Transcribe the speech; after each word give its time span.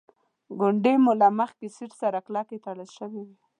ګونډې 0.59 0.93
مو 1.03 1.11
له 1.21 1.27
مخکې 1.39 1.67
سیټ 1.75 1.91
سره 2.01 2.19
کلکې 2.27 2.57
تړل 2.65 2.89
شوې 2.97 3.21
وې. 3.27 3.35